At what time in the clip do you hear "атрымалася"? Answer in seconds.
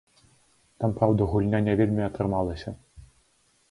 2.09-2.79